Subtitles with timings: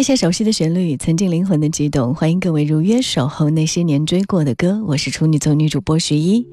[0.00, 4.82] 那些熟悉的旋律，曾经灵魂的激动，欢迎各位如约守候那些年追过的歌。
[4.86, 6.46] 我是处女座女主播徐一。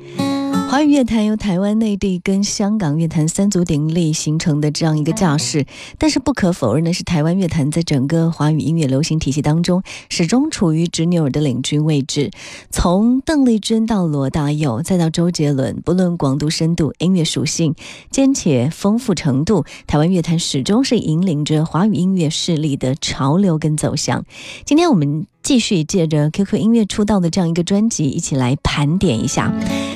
[0.70, 5.66] 华语乐坛由台湾、内地跟香港乐坛三足鼎立形成的这样一个架势，
[5.98, 12.30] 但是不可否认的是，台湾乐坛在整个华语音乐流行体系当中，始终处于执拗的领军位置。
[12.70, 17.73] 从邓丽君到罗大佑，再到周杰伦，不论广度、深度、音乐属性、
[18.12, 24.25] 兼且丰富程度，台湾乐坛始终是引领着华语音乐势力的潮流跟走向。
[24.66, 29.53] 今天我们继续借着 QQ 音乐出道的这样一个专辑，一起来盘点一下，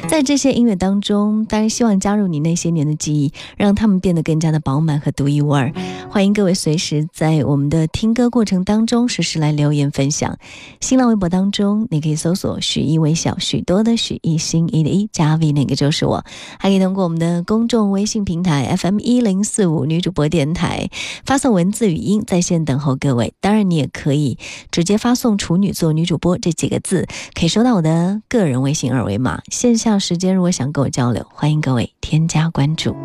[0.08, 5.70] 在这些音乐当中，当然希望加入你那些年的记忆，让他们变得更加的饱满和独一无二。
[6.10, 10.38] 欢迎各位随时在我们的听歌过程当中实时来留言分享。
[10.80, 16.24] 新浪微博当中，你可以搜索“许一微笑”，许多的许一心一的一加 V，那个就是我。
[16.60, 20.90] 还可以通过我们的公众微信平台 FM 一零四五女主播电台
[21.26, 23.34] 发送文字语音在线等候各位。
[23.42, 24.38] 当然，你也可以
[24.72, 29.42] 直接发送“处女座女主播”这几个字，可以收到我的个人微信二维码。
[29.52, 32.96] 线下时间如果想跟我交流，欢迎各位添加关注。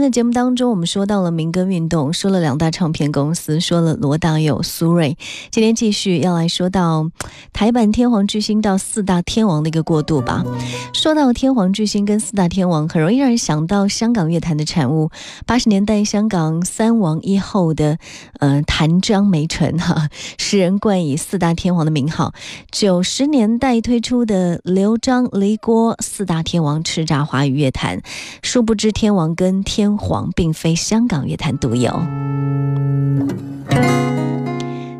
[0.00, 5.16] 在节目当中，我们说到了民歌运动，说了两大唱片公司，说了罗大佑、苏芮。
[5.50, 7.10] 今天继续要来说到
[7.52, 10.42] 台版天皇巨星到四大天王的一个过渡吧。
[10.94, 15.10] 说到天皇巨星跟四大天王，很容易让人想到香港乐坛的产物。
[15.44, 17.98] 八十年代香港三王一后的
[18.38, 20.08] 呃谭张梅纯 哈，
[20.38, 22.32] 世人冠以四大天王的名号。
[22.70, 28.00] 九十年代推出的刘张黎郭四大天王叱咤华语乐坛，
[28.42, 31.90] 殊不知天王跟天天皇并非香港乐坛独有。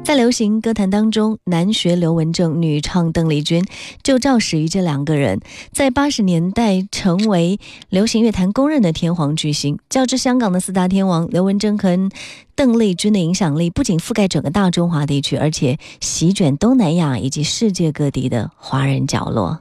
[0.03, 3.65] 在流行歌坛当中，男学刘文正，女唱邓丽君，
[4.03, 5.39] 就肇始于这两个人，
[5.73, 9.79] 在八十年代成为流行乐坛公认的天皇巨星。
[9.89, 12.11] 较之香港的四大天王，刘文正和
[12.57, 19.61] 邓丽君的影响力不仅覆盖整个大中华地区，而且席卷东南亚以及世界各地的华人角落。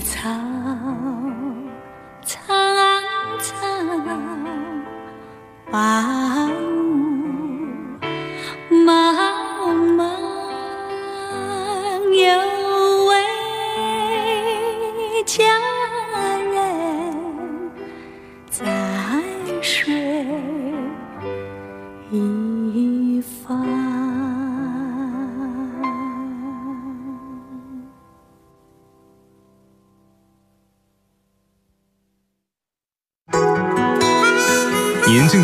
[0.00, 0.49] 立，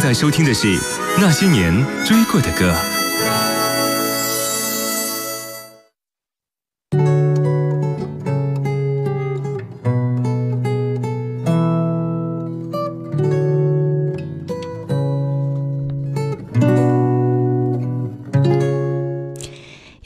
[0.06, 0.68] 在收听的是
[1.18, 2.72] 《那些年追过的歌》。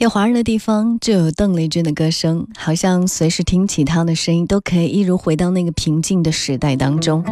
[0.01, 7.23] 有华人的地方就有邓丽君的歌声，好像随时听起她的声音，都可以一如回到那个平静的时代当中。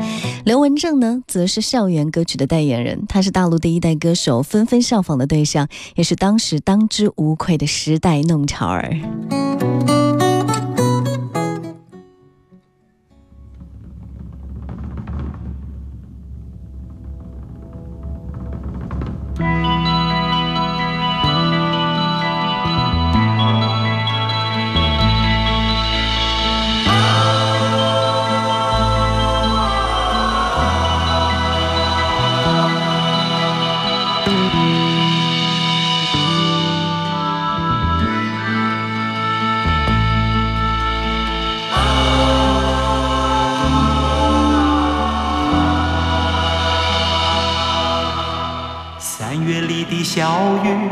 [0.45, 8.95] 刘文正呢，则是校园歌曲的代言人，他是大陆第一代歌手，纷纷效仿的对象，也是当时当之无愧的时代弄潮儿。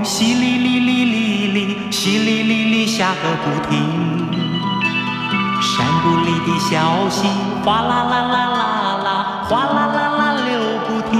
[0.07, 3.75] 淅沥沥沥沥沥，淅沥沥沥下个不停。
[5.61, 7.27] 山谷里的小溪，
[7.65, 8.57] 哗啦啦啦啦
[9.03, 9.07] 啦，
[9.49, 10.49] 哗啦啦啦流
[10.87, 11.13] 不停。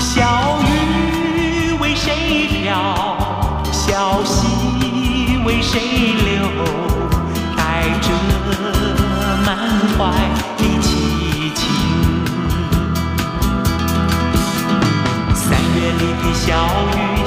[0.00, 2.72] 小雨为谁飘？
[3.70, 5.78] 小溪为谁
[6.24, 6.48] 流？
[7.54, 7.60] 带
[8.00, 8.08] 着
[9.44, 9.48] 满
[9.98, 10.00] 怀
[10.56, 11.60] 的凄情。
[15.34, 15.44] 三
[15.76, 16.48] 月里的小
[16.96, 17.21] 雨，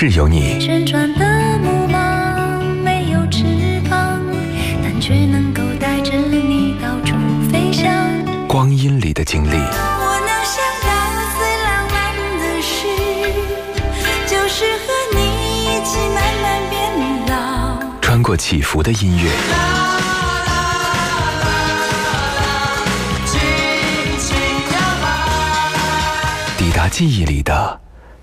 [0.00, 3.44] 城市有你，旋转的木马没有翅
[3.90, 4.18] 膀，
[4.82, 7.14] 但却能够带着你到处
[7.52, 7.92] 飞翔。
[8.48, 10.88] 光阴里的经历，我能想到
[11.36, 12.86] 最浪漫的事，
[14.26, 15.18] 就是和你
[15.66, 16.80] 一起慢慢变
[17.26, 18.00] 老。
[18.00, 19.30] 穿过起伏的音乐，
[26.56, 27.78] 抵达记忆里的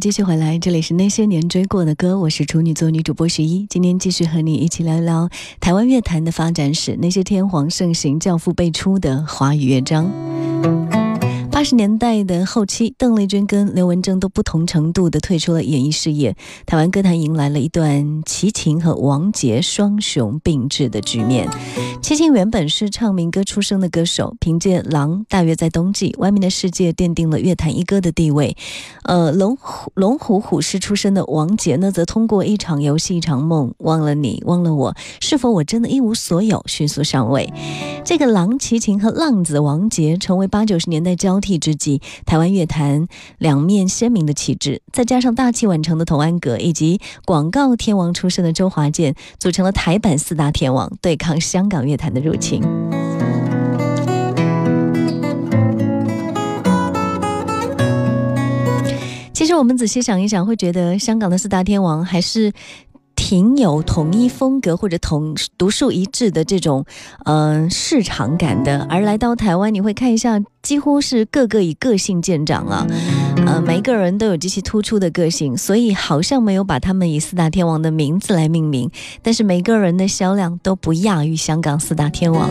[0.00, 5.28] 继续回来，这里是那些年追过的歌，我是处女座女主播十一，今天继续和你一起聊一聊
[5.60, 10.10] 台湾乐坛的发展史，那些天皇盛行、教父辈出的华语乐章。
[11.60, 21.46] 八十年代的后期，邓丽君跟刘文正都不同程度的退出了演艺事业，台湾歌坛迎来了一段齐秦和王杰双雄并峙的局面。
[22.00, 28.56] 齐秦原本是唱民歌出身的歌手，凭借《狼》大约在冬季，《外面的世界》奠定了乐坛一哥的地位。
[29.02, 37.52] 呃，龙虎龙虎虎狮出身的王杰呢，则通过一场游戏一场梦，忘了你，忘了我，是否我真的一无所有，迅速上位。
[38.02, 43.06] 这个狼齐秦和浪子王杰成为八九十年代交替之际，台湾乐坛
[43.38, 52.62] 两面鲜明的旗帜，再加上大器晚成的童安格以及广告天王出身的周华健，组成了台版四大天王，对抗香港乐坛的入侵。
[59.32, 62.52] 其实我们仔细想一想，会觉得香港的四大天王还是
[63.30, 66.84] 挺有统一风格或者统独树一帜的这种
[67.26, 68.84] 嗯、呃市场感的。
[68.90, 72.84] 而来到台湾，你会看一下，几乎是个个以个性见长啊，
[73.46, 78.90] 呃，每一个人都有极其突出的个性，所以好像没有把他们以四大天王的名字来命名，
[79.22, 82.50] 但是每个人的销量都不亚于香港四大天王。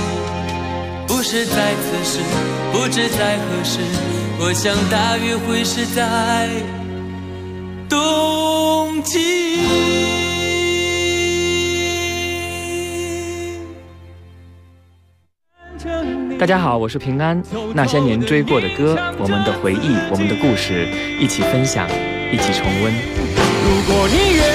[1.21, 2.19] 不是在此时，
[2.73, 3.77] 不知在何时，
[4.39, 6.49] 我想大约会是在
[7.87, 9.19] 冬季。
[16.39, 17.39] 大家好，我是平安。
[17.75, 20.87] 那些年追过的歌，我们的回忆，我们的故事，
[21.19, 21.87] 一起分享，
[22.31, 22.91] 一起重温。
[22.91, 24.50] 如果你愿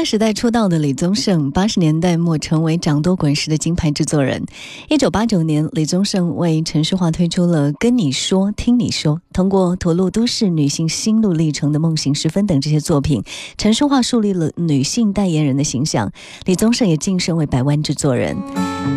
[0.00, 4.46] 民歌时代出道的李宗盛，八十年代末成为掌舵滚石的金牌制作人。
[4.88, 13.22] 一九八九年，李宗盛为陈淑桦推出了《跟你说，听你说》，通过吐露都市女性心路历程的《梦醒时分》等这些作品，
[13.58, 16.10] 陈淑桦树立了女性代言人的形象。
[16.46, 18.34] 李宗盛也晋升为百万制作人。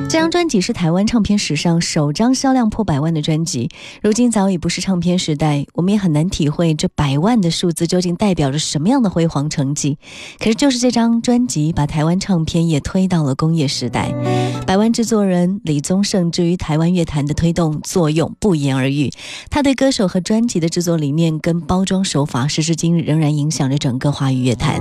[0.08, 3.70] 这张专辑是台湾唱片史上首张销量破百万的专辑。
[4.02, 9.98] 如今早已不是唱片时代，我们也很难体会这百万的数字究竟代表着什么样的辉煌成绩。
[10.39, 14.14] 可是，就是这张专辑把台湾唱片业推到了工业时代。
[14.68, 19.12] 百万制作人李宗盛至于台湾乐坛的推动作用不言而喻。
[19.50, 24.80] 他对歌手和专辑的制作理念跟包装手法，时至今日仍然影响着整个华语乐坛。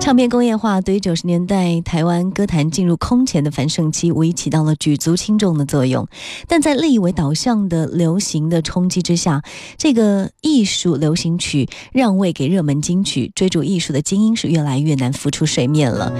[0.00, 6.06] 唱片工业化对于九十年代台湾歌坛进入空前的繁盛期，无疑起到了举足轻重的作用。
[6.46, 9.42] 但在利益为导向的流行的冲击之下，
[9.78, 16.12] 这个艺术流行曲让位给热门金曲，追逐艺术的精英是越来越难服出水面了。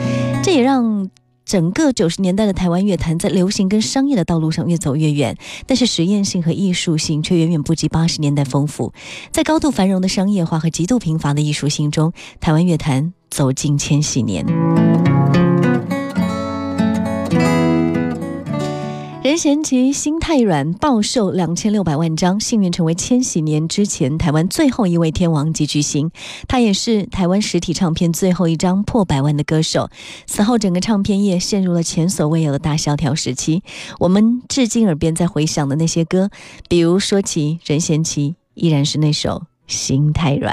[0.42, 1.08] 这也让。
[1.46, 8.94] 整个九十年代的台湾乐坛在流行跟商业的道路上越走越远，但是实验性和艺术性却远远不及八十年代丰富。
[9.30, 14.46] 在高度繁荣的商业化和极度贫乏的艺术性中，台湾乐坛走进千禧年。
[19.24, 26.10] 任贤齐心太软暴售两千六百万张，幸运成为千禧年之前台湾最后一位天王级巨星。
[26.46, 29.88] 他也是台湾实体唱片最后一张破百万的歌手。
[30.26, 33.62] 此后，整个唱片业陷入了前所未有的大萧条时期。
[33.98, 36.28] 我们至今耳边在回响的那些歌，
[36.68, 39.30] 比如说起任贤齐，依然是那首
[39.66, 40.52] 《心太软》。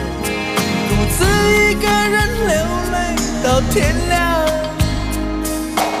[3.69, 4.45] 天亮。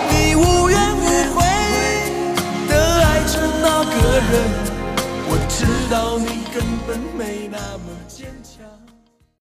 [0.09, 1.37] 你无怨无悔
[2.67, 2.71] 的
[3.03, 3.39] 爱着。
[3.61, 3.91] 那个
[4.31, 4.31] 人，
[5.27, 7.90] 我知道你根本没那么。